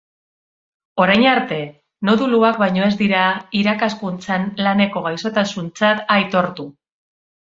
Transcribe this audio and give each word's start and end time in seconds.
Orain 1.03 1.25
arte, 1.31 1.59
noduluak 2.09 2.57
baino 2.63 2.87
ez 2.87 2.95
dira 3.03 3.27
irakaskuntzan 3.61 4.49
laneko 4.69 5.05
gaixotasuntzat 5.09 6.03
aitortu. 6.19 6.67